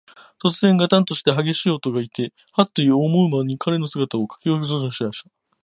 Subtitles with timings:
[0.39, 5.29] とつぜん、ガタンというはげしい音がして、ハッと思うまに、彼の姿は、かき消すように見えなくなってしまいました。